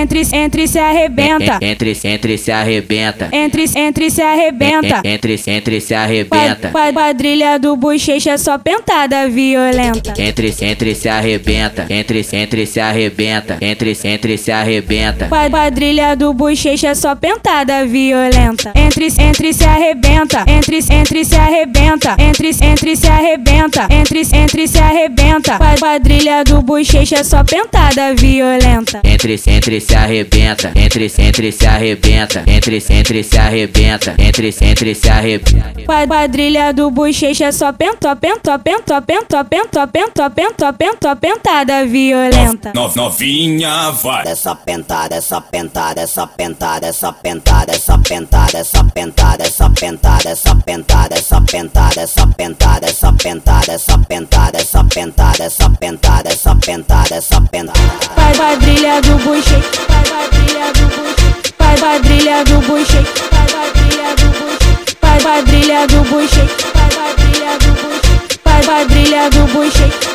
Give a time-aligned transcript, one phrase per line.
[0.00, 1.58] entre, entre se arrebenta.
[1.60, 3.28] Entre, entre se arrebenta.
[3.32, 5.00] Entre, entre se arrebenta.
[5.04, 6.70] Entre, entre se arrebenta.
[6.70, 10.14] Quadrilha do bochecha só pentada violenta.
[10.16, 11.86] Entre, entre se arrebenta.
[11.88, 13.56] Entre, entre se arrebenta.
[13.60, 15.28] Entre, entre se arrebenta.
[15.28, 18.72] Quadrilha do bochecha só pentada violenta.
[18.74, 20.44] Entre, entre se arrebenta.
[20.46, 22.16] Entre, entre se arrebenta.
[22.18, 23.86] Entre, entre se arrebenta.
[23.90, 25.58] Entre, entre se arrebenta.
[25.78, 29.00] Quadrilha do bochecha só pentada violenta.
[29.02, 30.72] Entre, entre se arrebenta.
[30.74, 32.42] Entre, entre se arrebenta.
[32.46, 34.14] Entre, entre se arrebenta.
[34.18, 35.74] Entre, entre se arrebenta.
[36.08, 42.72] Quadrilha do bochecha só penta, penta, penta, penta, penta, penta, penta, penta, pentada violenta.
[42.74, 44.26] No, novinha vai.
[44.26, 50.54] Essa pentada, essa pentada, essa pentada, essa pentada, essa pentada, essa pentada, essa pentada, essa
[50.54, 57.14] pentada, essa pentada, essa pentada, essa pentada, essa pentada, essa pentada, essa pentada, essa pentada,
[57.14, 57.80] essa pentada.
[58.36, 63.70] Quadrilha do bochecha, Pai Vai brilha do buche, pai vai brilha do buche, pai vai
[63.72, 68.84] brilha do buche, pai vai brilha do buche, pai vai brilha do buche, pai vai
[68.86, 70.13] brilha do buche.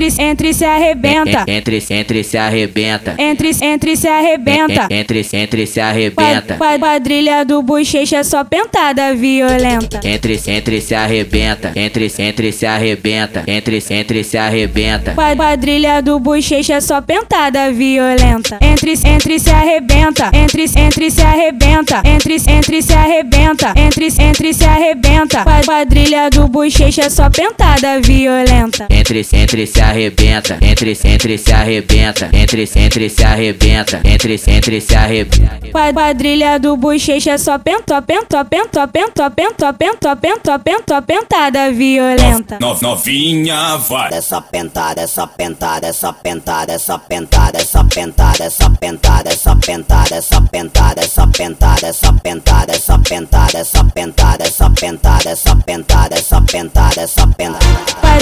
[0.00, 1.44] Entre, entre se arrebenta.
[1.46, 3.14] Entre, entre se arrebenta.
[3.18, 4.86] Entre, entre se arrebenta.
[4.88, 6.56] Entre, entre se arrebenta.
[6.56, 10.00] Quadrilha do bochecha só pentada violenta.
[10.02, 11.72] Entre, entre se arrebenta.
[11.74, 13.42] Entre, entre se arrebenta.
[13.46, 15.14] Entre, entre se arrebenta.
[15.14, 18.56] Quadrilha do bochecha só pentada violenta.
[18.60, 20.30] Entre, entre se arrebenta.
[20.32, 22.02] Entre, entre se arrebenta.
[22.04, 23.72] Entre, entre se arrebenta.
[23.76, 25.44] Entre, entre se arrebenta.
[25.66, 28.86] Quadrilha do bochecha só pentada violenta.
[28.88, 34.94] Entre, entre se arrebenta, entre entre se arrebenta, entre entre se arrebenta, entre entre se
[34.94, 35.60] arrebenta.
[35.92, 42.58] Quadrilha do bochecha só penta, penta, penta, penta, penta, penta, penta, penta, pentada violenta.
[42.60, 44.12] No, novinha vai.
[44.12, 50.40] Essa pentada, essa pentada, essa pentada, essa pentada, essa pentada, essa pentada, essa pentada, essa
[50.40, 57.00] pentada, essa pentada, essa pentada, essa pentada, essa pentada, essa pentada, essa pentada, essa pentada,
[57.00, 57.66] essa pentada.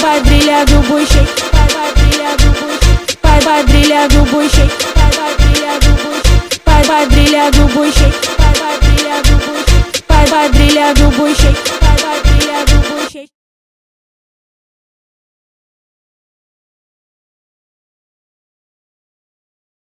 [0.00, 1.57] Quadrilha do bochecha,
[3.98, 8.04] brilha do buchê, pai, vai brilha do buchê, pai, vai brilha do buchê,
[8.36, 11.67] pai, vai brilha do buchê, vai vai brilha do buchê.